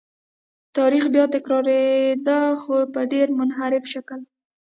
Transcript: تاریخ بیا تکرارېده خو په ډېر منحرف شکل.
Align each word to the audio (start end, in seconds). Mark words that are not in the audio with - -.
تاریخ 0.77 1.03
بیا 1.13 1.25
تکرارېده 1.35 2.39
خو 2.61 2.75
په 2.93 3.01
ډېر 3.11 3.27
منحرف 3.37 3.83
شکل. 3.93 4.19